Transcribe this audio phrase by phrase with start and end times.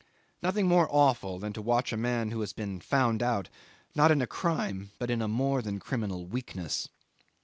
[0.41, 3.49] Nothing more awful than to watch a man who has been found out,
[3.93, 6.89] not in a crime but in a more than criminal weakness.